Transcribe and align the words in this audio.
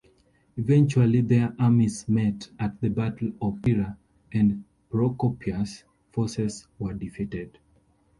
Eventually 0.57 1.21
their 1.21 1.55
armies 1.59 2.09
met 2.09 2.49
at 2.57 2.81
the 2.81 2.89
Battle 2.89 3.33
of 3.39 3.59
Thyatira, 3.61 3.95
and 4.31 4.63
Procopius' 4.89 5.83
forces 6.11 6.65
were 6.79 6.95
defeated. 6.95 7.59